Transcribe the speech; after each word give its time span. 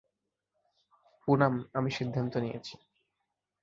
পুনাম, 1.23 1.53
আমি 1.73 1.89
সিদ্ধান্ত 1.91 2.33
নিয়েছি! 2.37 2.75